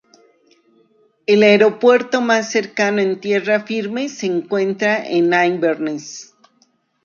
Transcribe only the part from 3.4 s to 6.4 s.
firme se encuentra en Inverness.